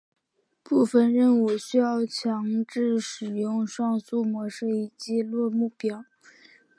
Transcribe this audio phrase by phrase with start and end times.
[0.63, 6.03] 部分任务需要强制使用上述模式以击落目标。